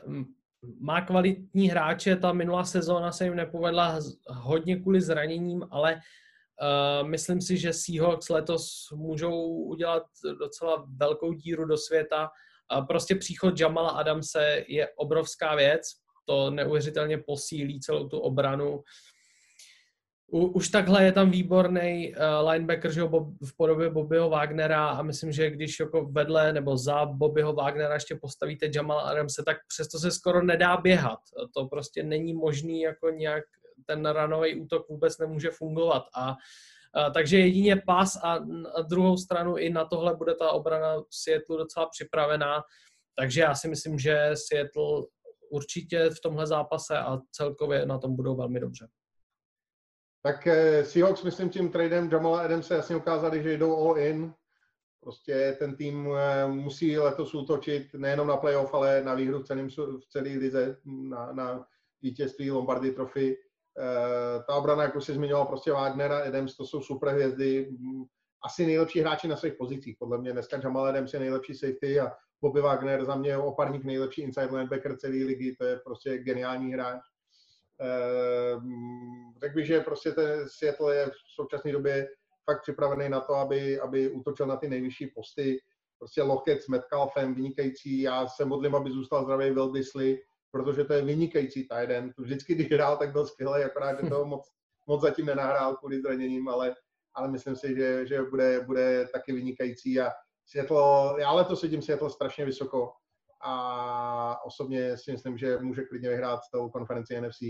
[0.79, 7.41] má kvalitní hráče, ta minulá sezóna se jim nepovedla hodně kvůli zraněním, ale uh, myslím
[7.41, 10.03] si, že Seahawks letos můžou udělat
[10.39, 12.29] docela velkou díru do světa.
[12.77, 18.83] Uh, prostě příchod Jamala Adamse je obrovská věc, to neuvěřitelně posílí celou tu obranu.
[20.33, 23.03] U, už takhle je tam výborný uh, linebacker že
[23.43, 28.15] v podobě Bobbyho Wagnera a myslím, že když jako vedle nebo za Bobbyho Wagnera ještě
[28.15, 31.19] postavíte Jamal Adamse, tak přesto se skoro nedá běhat.
[31.53, 33.43] To prostě není možný jako nějak
[33.85, 36.35] ten ranový útok vůbec nemůže fungovat a
[36.97, 41.57] Uh, takže jedině pas a na druhou stranu i na tohle bude ta obrana Seattle
[41.57, 42.61] docela připravená.
[43.15, 45.01] Takže já si myslím, že Seattle
[45.51, 48.87] určitě v tomhle zápase a celkově na tom budou velmi dobře.
[50.23, 54.33] Tak eh, Seahawks, myslím, tím tradem Jamala Adamse jasně ukázali, že jdou all in.
[54.99, 59.69] Prostě ten tým eh, musí letos útočit nejenom na playoff, ale na výhru v, celým,
[59.69, 61.65] v celé lize, na, na
[62.01, 63.37] vítězství Lombardy Trophy.
[63.79, 67.69] Eh, ta obrana, jak už si zmiňoval, prostě Wagner a Adams, to jsou super hvězdy,
[68.43, 69.95] asi nejlepší hráči na svých pozicích.
[69.99, 74.21] Podle mě dneska Jamal Adams je nejlepší safety a Bobby Wagner za mě oparník nejlepší
[74.21, 77.01] inside linebacker celé ligy, to je prostě geniální hráč.
[77.79, 82.07] Ehm, řekl bych, že prostě ten Seattle je v současné době
[82.45, 85.59] fakt připravený na to, aby, aby útočil na ty nejvyšší posty.
[85.99, 88.01] Prostě Lockett s Metcalfem, vynikající.
[88.01, 90.21] Já se modlím, aby zůstal zdravý Will Disley.
[90.51, 92.13] protože to je vynikající tight end.
[92.17, 94.51] Vždycky, když hrál, tak byl skvělý, akorát, že toho moc,
[94.87, 96.75] moc zatím nenahrál kvůli zraněním, ale,
[97.13, 100.11] ale myslím si, že, že bude, bude taky vynikající a
[100.45, 102.93] Seattle, já letos vidím Seattle strašně vysoko
[103.41, 107.41] a osobně si myslím, že může klidně vyhrát celou konferenci NFC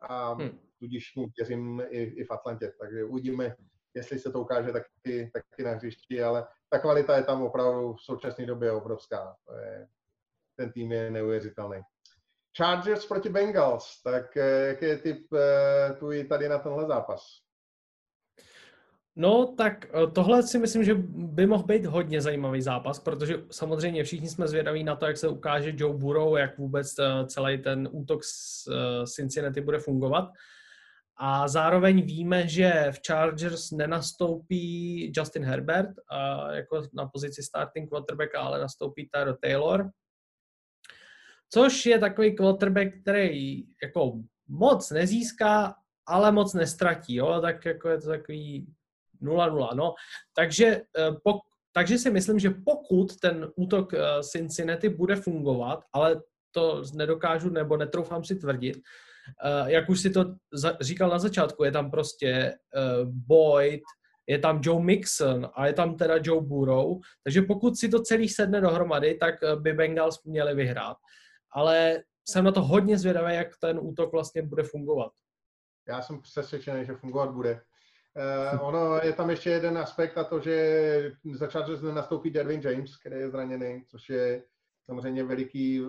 [0.00, 0.58] a hmm.
[0.78, 3.56] tudíž mu věřím i, i v Atlantě, takže uvidíme,
[3.94, 8.00] jestli se to ukáže taky, taky na hřišti, ale ta kvalita je tam opravdu v
[8.00, 9.36] současné době obrovská.
[9.46, 9.88] To je,
[10.56, 11.80] ten tým je neuvěřitelný.
[12.56, 17.45] Chargers proti Bengals, tak eh, jaký je typ eh, tvůj tady na tenhle zápas?
[19.18, 24.04] No, tak eh, tohle si myslím, že by mohl být hodně zajímavý zápas, protože samozřejmě
[24.04, 26.94] všichni jsme zvědaví na to, jak se ukáže Joe Burrow, jak vůbec
[27.26, 28.68] celý ten útok z
[29.06, 30.28] Cincinnati bude fungovat.
[31.18, 35.90] A zároveň víme, že v Chargers nenastoupí Justin Herbert
[36.52, 39.90] jako na pozici starting quarterbacka, ale nastoupí Tyro Taylor,
[41.50, 44.12] což je takový quarterback, který jako
[44.48, 45.74] moc nezíská,
[46.06, 47.40] ale moc nestratí, jo?
[47.40, 48.75] tak jako je to takový
[49.22, 49.94] 0-0, no.
[50.34, 50.66] Takže,
[50.98, 51.36] eh, pok,
[51.72, 57.76] takže si myslím, že pokud ten útok eh, Cincinnati bude fungovat, ale to nedokážu nebo
[57.76, 60.34] netroufám si tvrdit, uh, jak už si to
[60.80, 62.54] říkal na začátku, je tam prostě
[63.04, 63.80] Boyd,
[64.26, 68.28] je tam Joe Mixon a je tam teda Joe Burrow, takže pokud si to celý
[68.28, 70.96] sedne dohromady, tak by Bengals měli vyhrát.
[71.52, 75.12] Ale jsem na to hodně zvědavý, jak ten útok vlastně bude fungovat.
[75.88, 77.60] Já jsem přesvědčený, že fungovat bude.
[78.16, 82.96] Uh, ono je tam ještě jeden aspekt a to, že začal, že nastoupí Derwin James,
[82.96, 84.42] který je zraněný, což je
[84.84, 85.80] samozřejmě veliký,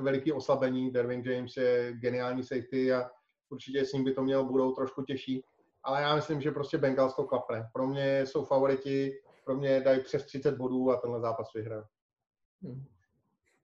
[0.00, 0.90] veliký oslabení.
[0.90, 3.10] Derwin James je geniální safety a
[3.50, 5.44] určitě s ním by to mělo budou trošku těžší.
[5.82, 7.68] Ale já myslím, že prostě Bengals to klapne.
[7.72, 11.82] Pro mě jsou favoriti, pro mě dají přes 30 bodů a tenhle zápas vyhrají.
[12.62, 12.84] Hmm.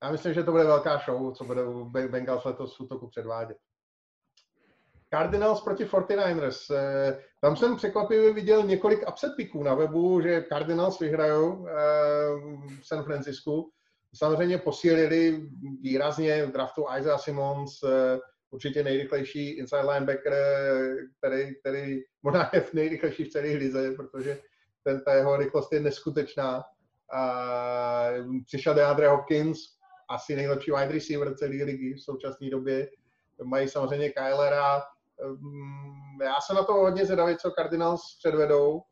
[0.02, 1.62] Já myslím, že to bude velká show, co bude
[2.08, 3.56] Bengals letos v útoku předvádět.
[5.14, 6.74] Cardinals proti 49ers.
[6.74, 11.72] Eh, tam jsem překvapivě viděl několik upset picků na webu, že Cardinals vyhrajou eh,
[12.80, 13.70] v San Francisku
[14.14, 15.48] samozřejmě posílili
[15.80, 18.18] výrazně v draftu Isaiah Simons, eh,
[18.50, 20.34] určitě nejrychlejší inside linebacker,
[21.18, 24.38] který, který možná je v nejrychlejší v celé lize, protože
[24.84, 26.64] ten, ta jeho rychlost je neskutečná.
[27.12, 28.08] A
[28.46, 29.58] přišel DeAndre Hopkins,
[30.10, 32.88] asi nejlepší wide receiver celé ligy v současné době.
[33.42, 34.82] Mají samozřejmě Kylera.
[35.26, 38.82] Mm, já jsem na to hodně zvědavý, co Cardinals předvedou,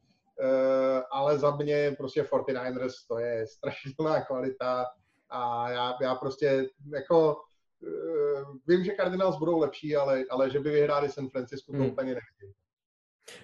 [0.41, 4.87] eh, ale za mě prostě 49ers to je strašidelná kvalita
[5.31, 7.37] a já, já prostě jako
[7.83, 11.87] uh, vím, že Cardinals budou lepší, ale, ale že by vyhráli San Francisco, to hmm.
[11.87, 12.55] úplně nechci.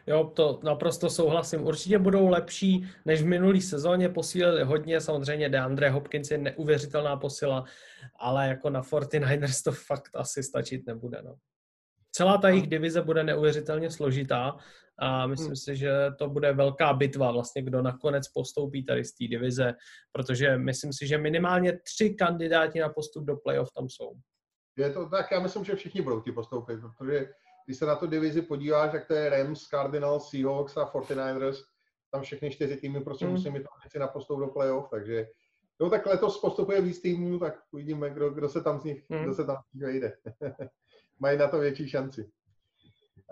[0.07, 1.67] Jo, to naprosto souhlasím.
[1.67, 7.65] Určitě budou lepší než v minulý sezóně, posílili hodně, samozřejmě DeAndre Hopkins je neuvěřitelná posila,
[8.19, 11.23] ale jako na 49ers to fakt asi stačit nebude.
[11.23, 11.35] No.
[12.17, 14.57] Celá ta jejich divize bude neuvěřitelně složitá
[14.99, 15.57] a myslím hmm.
[15.57, 19.75] si, že to bude velká bitva vlastně, kdo nakonec postoupí tady z té divize,
[20.13, 24.13] protože myslím si, že minimálně tři kandidáti na postup do playoff tam jsou.
[24.77, 27.29] Je to tak, já myslím, že všichni budou ti postoupit, protože
[27.67, 31.57] když se na tu divizi podíváš, jak to je Rams, Cardinals, Seahawks a 49ers,
[32.11, 33.35] tam všechny čtyři týmy prostě hmm.
[33.35, 33.63] musí mít
[33.99, 35.27] na postup do playoff, takže
[35.81, 39.23] no tak letos postupuje víc týmů, tak uvidíme, kdo, kdo se tam z nich, hmm.
[39.23, 40.13] kdo se tam z nich vejde.
[41.19, 42.31] Mají na to větší šanci.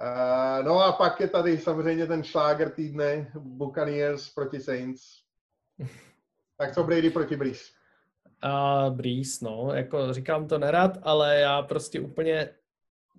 [0.00, 5.02] Uh, no a pak je tady samozřejmě ten šláger týdne Buccaneers proti Saints.
[6.56, 7.64] Tak co Brady proti Breeze?
[8.44, 12.48] Uh, Breeze, no, jako říkám to nerad, ale já prostě úplně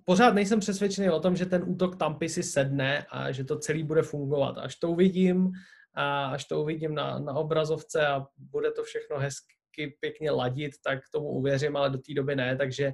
[0.04, 3.82] pořád nejsem přesvědčený o tom, že ten útok Tampy si sedne a že to celý
[3.82, 4.58] bude fungovat.
[4.58, 5.52] Až to uvidím,
[5.94, 10.98] a až to uvidím na, na obrazovce a bude to všechno hezky, pěkně ladit, tak
[11.12, 12.92] tomu uvěřím, ale do té doby ne, takže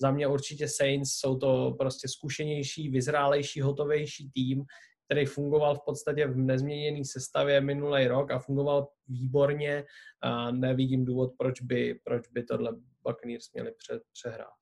[0.00, 4.64] za mě určitě Saints jsou to prostě zkušenější, vyzrálejší, hotovější tým,
[5.04, 9.84] který fungoval v podstatě v nezměněné sestavě minulý rok a fungoval výborně.
[10.22, 14.52] A nevidím důvod, proč by, proč by tohle Buccaneers měli pře, přehrát.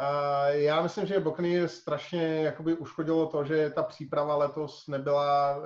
[0.00, 5.56] Uh, já myslím, že Buccaneers strašně jakoby uškodilo to, že ta příprava letos nebyla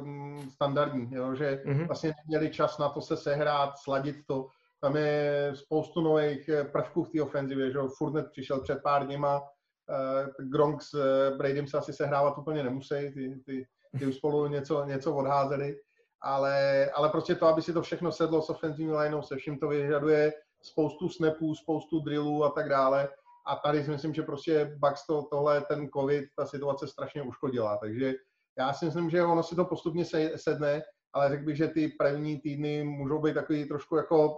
[0.00, 1.34] um, standardní, jo?
[1.34, 1.86] že mm-hmm.
[1.86, 4.46] vlastně neměli čas na to se sehrát, sladit to.
[4.80, 9.40] Tam je spoustu nových eh, prvků v té ofenzivě, že Furnet přišel před pár dněma,
[9.40, 13.66] uh, Gronk s uh, Bradym se asi sehrávat úplně nemusí, ty, ty,
[13.98, 15.76] ty už spolu něco, něco odházeli,
[16.22, 19.68] ale, ale prostě to, aby si to všechno sedlo s ofenzivní lineou, se vším to
[19.68, 23.08] vyžaduje spoustu snapů, spoustu drillů a tak dále.
[23.46, 27.76] A tady si myslím, že prostě Bucks to, tohle, ten covid, ta situace strašně uškodila.
[27.76, 28.14] Takže
[28.58, 30.04] já si myslím, že ono si to postupně
[30.36, 30.82] sedne,
[31.16, 34.36] ale řekl bych, že ty první týdny můžou být takový trošku jako uh,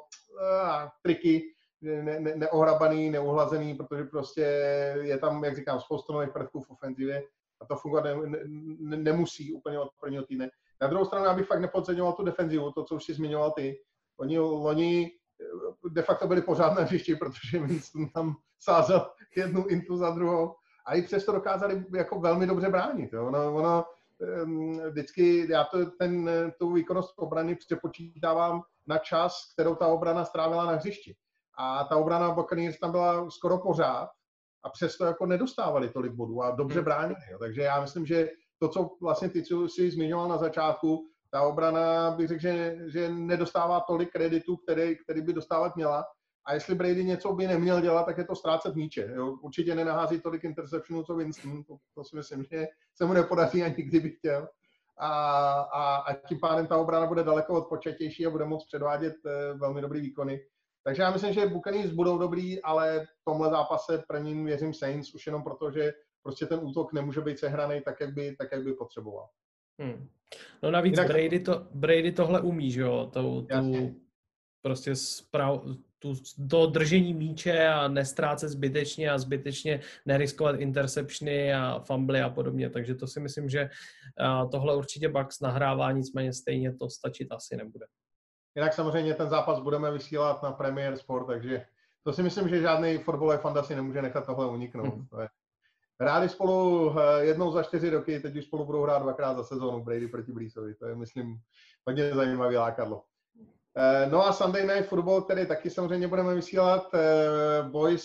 [1.02, 1.42] triky,
[1.82, 4.40] ne, ne, neohrabaný, neuhlazený, protože prostě
[5.02, 7.22] je tam, jak říkám, spoustu nových prvků v ofenzivě
[7.60, 8.14] a to fungovat ne,
[8.78, 10.50] ne, nemusí úplně od prvního týdne.
[10.80, 13.80] Na druhou stranu, já bych fakt nepodceňoval tu defenzivu, to, co už si zmiňoval ty.
[14.20, 15.10] Oni loni
[15.40, 20.54] eh, de facto byli pořád na hřišti, protože Winston tam sázel jednu intu za druhou
[20.86, 23.12] a i přesto dokázali jako velmi dobře bránit.
[23.12, 23.26] Jo.
[23.26, 23.84] Ono, ono
[24.90, 30.72] vždycky, já to, ten, tu výkonnost obrany přepočítávám na čas, kterou ta obrana strávila na
[30.72, 31.14] hřišti.
[31.58, 34.08] A ta obrana Buccaneers tam byla skoro pořád
[34.64, 36.84] a přesto jako nedostávali tolik bodů a dobře hmm.
[36.84, 37.20] bránili.
[37.30, 37.38] Jo.
[37.38, 38.28] Takže já myslím, že
[38.58, 43.08] to, co vlastně ty co si zmiňoval na začátku, ta obrana bych řekl, že, že
[43.08, 46.04] nedostává tolik kreditu, který, který by dostávat měla.
[46.48, 49.12] A jestli Brady něco by neměl dělat, tak je to ztrácet míče.
[49.14, 49.36] Jo.
[49.42, 51.64] Určitě nenahází tolik interceptionů, co Winston.
[51.64, 54.48] To, to si myslím, že se mu nepodaří ani kdyby chtěl.
[54.98, 55.10] A,
[55.60, 59.80] a, a tím pádem ta obrana bude daleko odpočatější a bude moct předvádět uh, velmi
[59.80, 60.40] dobrý výkony.
[60.84, 65.26] Takže já myslím, že Buccaneers budou dobrý, ale v tomhle zápase prvním věřím Saints už
[65.26, 68.72] jenom proto, že prostě ten útok nemůže být sehraný tak, jak by, tak, jak by
[68.72, 69.28] potřeboval.
[69.80, 70.08] Hmm.
[70.62, 71.08] No navíc Jinak...
[71.08, 73.10] Brady, to, Brady tohle umí, že jo?
[73.12, 73.94] Tu, tu
[74.62, 75.60] prostě sprav,
[75.98, 76.14] tu,
[76.50, 82.70] to držení míče a nestrácet zbytečně a zbytečně neriskovat interceptiony a fumbly a podobně.
[82.70, 83.70] Takže to si myslím, že
[84.50, 87.86] tohle určitě Bucks nahrává, nicméně stejně to stačit asi nebude.
[88.56, 91.64] Jinak samozřejmě ten zápas budeme vysílat na Premier Sport, takže
[92.02, 94.94] to si myslím, že žádný fotbalový fanda si nemůže nechat tohle uniknout.
[94.94, 95.26] Hmm.
[96.00, 99.84] Hráli spolu eh, jednou za čtyři roky, teď už spolu budou hrát dvakrát za sezónu
[99.84, 100.74] Brady proti Breesovi.
[100.74, 101.40] To je, myslím,
[101.86, 103.02] hodně zajímavý lákadlo.
[103.78, 108.04] Eh, no a Sunday Night Football, který taky samozřejmě budeme vysílat, eh, Boys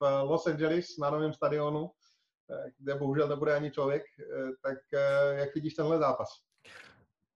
[0.00, 1.90] v Los Angeles na novém stadionu,
[2.78, 4.02] kde bohužel nebude ani člověk.
[4.62, 4.78] Tak
[5.32, 6.28] jak vidíš tenhle zápas?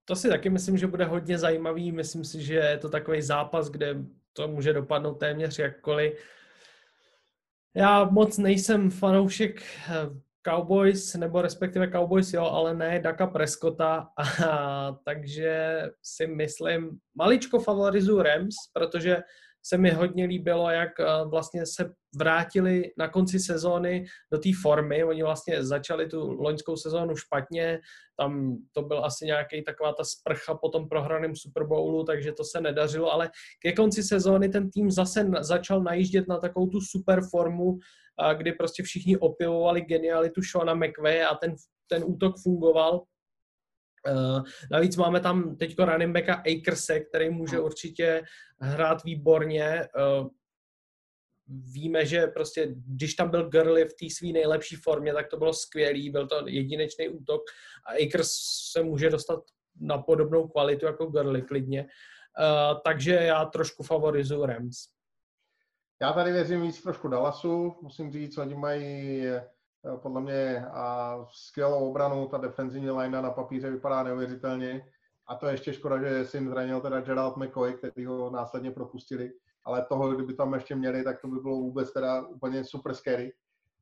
[0.05, 1.91] To si taky myslím, že bude hodně zajímavý.
[1.91, 3.95] Myslím si, že je to takový zápas, kde
[4.33, 6.19] to může dopadnout téměř jakkoliv.
[7.73, 9.93] Já moc nejsem fanoušek eh,
[10.49, 18.21] Cowboys, nebo respektive Cowboys, jo, ale ne Daka Prescotta, a, takže si myslím, maličko favorizuju
[18.21, 19.17] Rams, protože
[19.67, 25.03] se mi hodně líbilo, jak eh, vlastně se vrátili na konci sezóny do té formy.
[25.03, 27.79] Oni vlastně začali tu loňskou sezónu špatně,
[28.19, 32.43] tam to byl asi nějaký taková ta sprcha po tom prohraném Super Bowlu, takže to
[32.43, 33.29] se nedařilo, ale
[33.61, 37.79] ke konci sezóny ten tým zase začal najíždět na takovou tu super formu,
[38.33, 41.55] kdy prostě všichni opivovali genialitu Shona McVeigh a ten,
[41.87, 43.03] ten útok fungoval.
[44.11, 48.23] Uh, navíc máme tam teď running backa Akerse, který může určitě
[48.59, 49.87] hrát výborně.
[50.19, 50.27] Uh,
[51.47, 55.53] víme, že prostě, když tam byl Gurley v té své nejlepší formě, tak to bylo
[55.53, 57.41] skvělý, byl to jedinečný útok
[57.87, 58.31] a Akers
[58.71, 59.39] se může dostat
[59.81, 61.81] na podobnou kvalitu jako Gurley klidně.
[61.81, 64.96] Uh, takže já trošku favorizuju Rams.
[66.01, 69.23] Já tady věřím víc trošku Dallasu, musím říct, oni mají
[69.93, 74.85] Eh, podle mě a skvělou obranu, ta defenzivní line na papíře vypadá neuvěřitelně.
[75.27, 78.71] A to je ještě škoda, že si jim zranil teda Gerald McCoy, který ho následně
[78.71, 79.33] propustili.
[79.63, 83.33] Ale toho, kdyby tam ještě měli, tak to by bylo vůbec teda úplně super scary.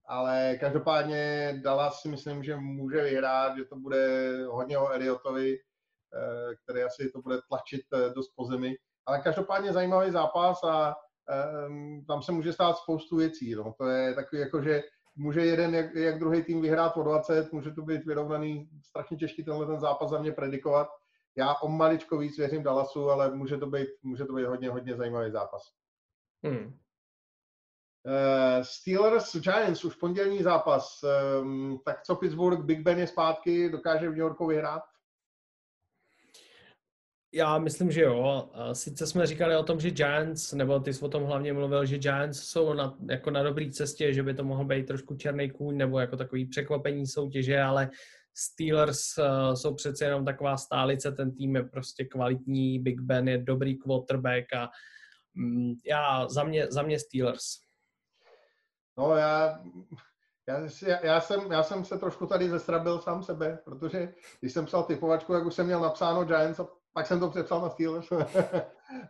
[0.05, 6.55] Ale každopádně Dallas si myslím, že může vyhrát, že to bude hodně o Elliotovi, eh,
[6.63, 8.75] který asi to bude tlačit eh, dost po zemi.
[9.05, 10.95] Ale každopádně zajímavý zápas a
[12.07, 13.55] tam se může stát spoustu věcí.
[13.55, 13.75] No.
[13.77, 14.83] To je takový jako, že
[15.15, 19.43] může jeden jak, jak druhý tým vyhrát o 20, může to být vyrovnaný, strašně těžký
[19.43, 20.87] tenhle ten zápas za mě predikovat.
[21.37, 24.95] Já o maličko víc věřím Dallasu, ale může to být, může to být hodně, hodně
[24.95, 25.71] zajímavý zápas.
[26.43, 26.79] Hmm.
[28.05, 31.03] Uh, Steelers Giants, už pondělní zápas.
[31.41, 34.83] Um, tak co Pittsburgh, Big Ben je zpátky, dokáže v New Yorku vyhrát?
[37.35, 38.49] Já myslím, že jo.
[38.73, 41.97] Sice jsme říkali o tom, že Giants, nebo ty jsi o tom hlavně mluvil, že
[41.97, 45.77] Giants jsou na, jako na dobré cestě, že by to mohl být trošku černý kůň,
[45.77, 47.89] nebo jako takový překvapení soutěže, ale
[48.33, 53.37] Steelers uh, jsou přece jenom taková stálice, ten tým je prostě kvalitní, Big Ben je
[53.37, 54.69] dobrý quarterback a
[55.37, 57.45] um, já, za mě, za mě Steelers.
[58.97, 59.63] No já,
[60.47, 60.69] já,
[61.03, 65.33] já, jsem, já jsem se trošku tady zestrabil sám sebe, protože když jsem psal typovačku,
[65.33, 68.09] jak už jsem měl napsáno Giants a pak jsem to přepsal na Steelers.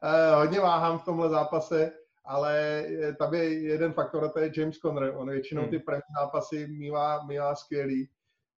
[0.03, 1.91] Eh, hodně váhám v tomhle zápase,
[2.25, 2.85] ale
[3.19, 5.13] tam je jeden faktor a to je James Conner.
[5.15, 5.71] On většinou hmm.
[5.71, 8.09] ty první zápasy mývá, mývá skvělý.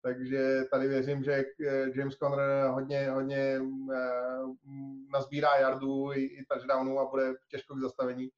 [0.01, 3.61] Takže tady věřím, že eh, James Conner hodně, hodně
[3.93, 4.09] eh,
[5.13, 8.30] nazbírá jardů i, i touchdownů a bude těžko k zastavení.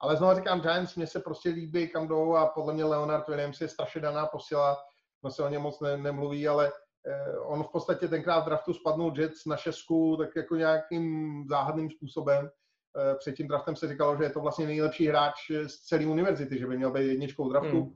[0.00, 3.60] Ale znovu říkám, Giants mě se prostě líbí, kam jdou a podle mě Leonard Williams
[3.60, 4.76] je strašně daná posila.
[5.22, 6.72] No se o něm moc ne, nemluví, ale
[7.42, 12.50] on v podstatě tenkrát v draftu spadnul Jets na šestku tak jako nějakým záhadným způsobem
[13.18, 15.34] před tím draftem se říkalo, že je to vlastně nejlepší hráč
[15.66, 17.80] z celé univerzity, že by měl být jedničkou draftu.
[17.80, 17.94] Hmm.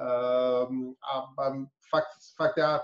[0.00, 1.52] Uh, a, a
[1.90, 2.80] fakt, fakt já,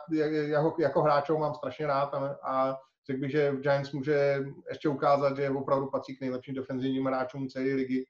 [0.60, 5.36] ho jako hráčov mám strašně rád a, a řekl bych, že Giants může ještě ukázat,
[5.36, 8.04] že opravdu patří k nejlepším defenzivním hráčům celé ligy.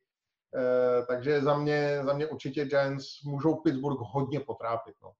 [1.08, 4.94] Takže za mě, za mě určitě Giants můžou Pittsburgh hodně potrápit.
[5.02, 5.12] No.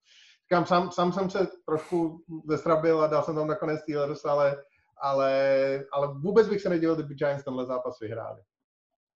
[0.53, 4.65] Říkám, sám, sám jsem se trošku zestrabil a dal jsem tam nakonec Steelers, ale,
[5.03, 8.43] ale, ale vůbec bych se nedělal, kdyby Giants tenhle zápas vyhráli.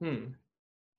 [0.03, 0.33] Hmm.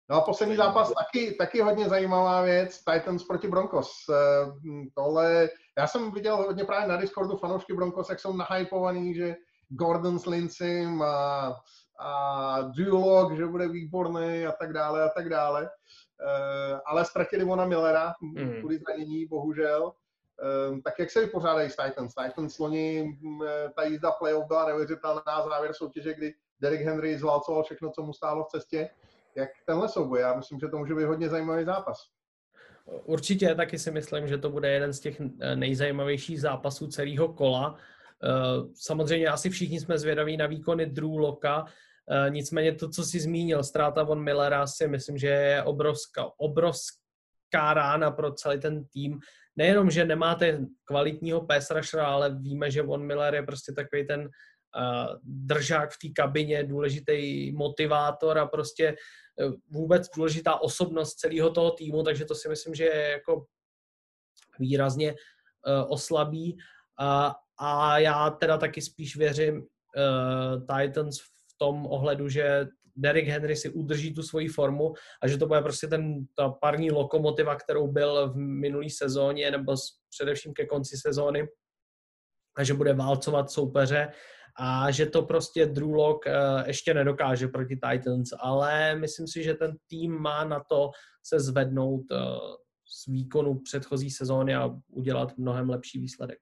[0.09, 3.91] No a poslední zápas taky, taky hodně zajímavá věc, Titans proti Broncos.
[4.09, 4.51] Eh,
[4.95, 9.35] tohle, já jsem viděl hodně právě na Discordu fanoušky Broncos, jak jsou nahypovaný, že
[9.69, 11.55] Gordon s Lindsay a,
[11.99, 15.61] a Lock, že bude výborný a tak dále a tak dále.
[15.61, 18.59] Uh, ale ztratili Vona Millera mm.
[18.59, 19.93] kvůli zranění, bohužel.
[20.69, 22.13] Um, tak jak se vypořádají s Titans?
[22.15, 23.17] Titans loni,
[23.75, 28.43] ta jízda playoff byla neuvěřitelná, závěr soutěže, kdy Derek Henry zválcoval všechno, co mu stálo
[28.43, 28.89] v cestě
[29.37, 30.19] jak tenhle souboj.
[30.19, 31.97] Já myslím, že to může být hodně zajímavý zápas.
[32.85, 37.75] Určitě taky si myslím, že to bude jeden z těch eh, nejzajímavějších zápasů celého kola.
[38.23, 38.27] Eh,
[38.73, 41.65] samozřejmě asi všichni jsme zvědaví na výkony Drew Loka,
[42.09, 47.73] eh, nicméně to, co si zmínil, ztráta von Millera si myslím, že je obrovská, obrovská
[47.73, 49.19] rána pro celý ten tým.
[49.57, 54.29] Nejenom, že nemáte kvalitního pass rushera, ale víme, že von Miller je prostě takový ten
[55.23, 58.95] držák v té kabině, důležitý motivátor a prostě e,
[59.69, 63.45] vůbec důležitá osobnost celého toho týmu, takže to si myslím, že je jako
[64.59, 66.57] výrazně uh, oslabí.
[66.99, 72.67] A, a já teda taky spíš věřím uh, Titans v tom ohledu, že
[72.97, 76.91] Derrick Henry si udrží tu svoji formu a že to bude prostě ten, ta parní
[76.91, 79.75] lokomotiva, kterou byl v minulý sezóně nebo
[80.09, 81.47] především ke konci sezóny
[82.57, 84.11] a že bude válcovat soupeře
[84.59, 89.53] a že to prostě Drew Lock uh, ještě nedokáže proti Titans, ale myslím si, že
[89.53, 90.89] ten tým má na to
[91.23, 92.17] se zvednout uh,
[92.87, 96.39] z výkonu předchozí sezóny a udělat mnohem lepší výsledek.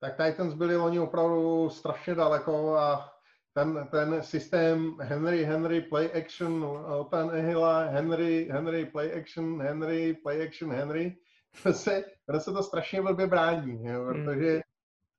[0.00, 3.12] Tak Titans byli loni opravdu strašně daleko a
[3.54, 10.46] ten, ten systém Henry, Henry, play action, Open Ehila, Henry, Henry, play action, Henry, play
[10.46, 11.16] action, Henry,
[11.62, 14.24] to se, to se to strašně blbě brání, jo, hmm.
[14.24, 14.60] protože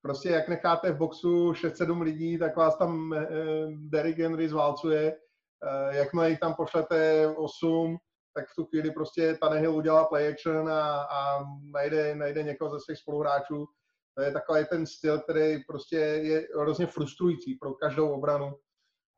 [0.02, 3.26] prostě jak necháte v boxu 6-7 lidí, tak vás tam eh,
[3.70, 5.16] Derrick Henry zválcuje.
[5.64, 7.96] Eh, jakmile jich tam pošlete 8,
[8.34, 12.80] tak v tu chvíli prostě Tannehill udělá play action a, a najde, najde někoho ze
[12.80, 13.66] svých spoluhráčů.
[14.14, 18.52] To je takový ten styl, který prostě je hrozně frustrující pro každou obranu.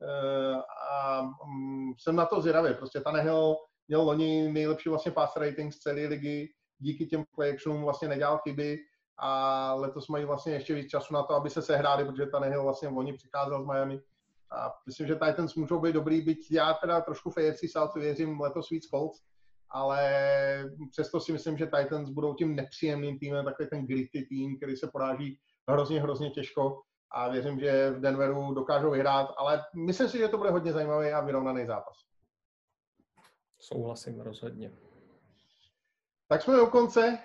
[0.03, 2.75] Eh, a mm, jsem na to zvědavý.
[2.75, 3.57] Prostě Tannehill
[3.89, 8.79] měl loni nejlepší vlastně pass rating z celé ligy, díky těm play vlastně nedělal chyby
[9.19, 12.63] a letos mají vlastně ještě víc času na to, aby se sehráli, protože ta Nehill
[12.63, 14.01] vlastně loni přicházel z Miami.
[14.51, 18.71] A myslím, že Titans můžou být dobrý, byť já teda trošku v AFC věřím letos
[18.71, 19.21] víc Colts,
[19.75, 24.77] ale přesto si myslím, že Titans budou tím nepříjemným týmem, takový ten gritty tým, který
[24.77, 30.19] se poráží hrozně, hrozně těžko a věřím, že v Denveru dokážou vyhrát, ale myslím si,
[30.19, 31.95] že to bude hodně zajímavý a vyrovnaný zápas.
[33.61, 34.73] Souhlasím rozhodně.
[36.29, 37.19] Tak jsme u konce.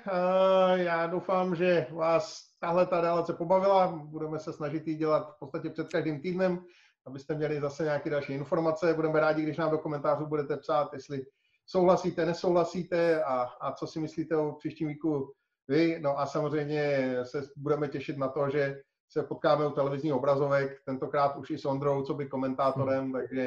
[0.74, 3.88] Já doufám, že vás tahle ta relace pobavila.
[3.88, 6.66] Budeme se snažit ji dělat v podstatě před každým týdnem,
[7.06, 8.93] abyste měli zase nějaké další informace.
[8.93, 11.26] Budeme rádi, když nám do komentářů budete psát, jestli
[11.70, 15.34] souhlasíte, nesouhlasíte a, a co si myslíte o příštím víku
[15.67, 15.99] vy.
[16.01, 21.36] No a samozřejmě se budeme těšit na to, že se potkáme u televizních obrazovek, tentokrát
[21.36, 23.13] už i s Ondrou, co by komentátorem, hmm.
[23.13, 23.41] takže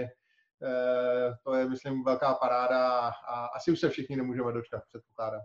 [0.62, 5.40] eh, to je, myslím, velká paráda a asi už se všichni nemůžeme dočkat, předpokládám.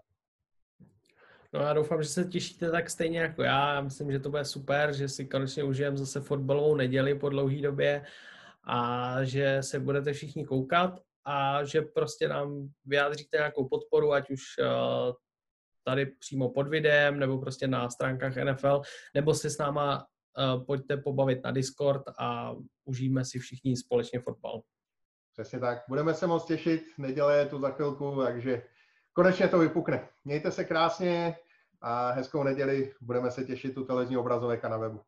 [1.53, 3.73] No já doufám, že se těšíte tak stejně jako já.
[3.73, 7.61] Já myslím, že to bude super, že si konečně užijeme zase fotbalovou neděli po dlouhé
[7.61, 8.05] době
[8.63, 14.41] a že se budete všichni koukat a že prostě nám vyjádříte nějakou podporu, ať už
[14.59, 15.13] uh,
[15.83, 18.81] tady přímo pod videem, nebo prostě na stránkách NFL,
[19.15, 22.55] nebo si s náma uh, pojďte pobavit na Discord a
[22.85, 24.61] užijeme si všichni společně fotbal.
[25.33, 25.83] Přesně tak.
[25.89, 26.83] Budeme se moc těšit.
[26.97, 28.63] Neděle je tu za chvilku, takže
[29.13, 30.09] konečně to vypukne.
[30.25, 31.35] Mějte se krásně
[31.81, 32.93] a hezkou neděli.
[33.01, 35.01] Budeme se těšit u televizní obrazovek a na webu.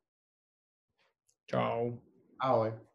[1.46, 1.98] Čau.
[2.40, 2.89] Ahoj.